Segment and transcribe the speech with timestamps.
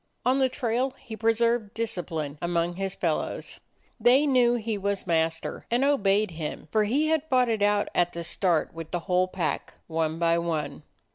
[0.25, 3.59] On the trail he pre served discipline among his fellows.
[3.99, 8.13] They knew he was master and obeyed him, for he had fought it out at
[8.13, 10.81] the start with the whole pack, one by one.